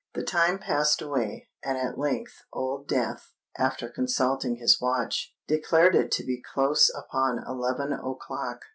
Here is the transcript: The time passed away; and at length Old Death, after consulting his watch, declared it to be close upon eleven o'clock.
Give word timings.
The 0.15 0.23
time 0.23 0.57
passed 0.57 0.99
away; 0.99 1.49
and 1.63 1.77
at 1.77 1.95
length 1.95 2.41
Old 2.51 2.87
Death, 2.87 3.33
after 3.55 3.87
consulting 3.87 4.55
his 4.55 4.81
watch, 4.81 5.35
declared 5.47 5.95
it 5.95 6.11
to 6.13 6.23
be 6.25 6.41
close 6.41 6.89
upon 6.89 7.37
eleven 7.47 7.93
o'clock. 7.93 8.63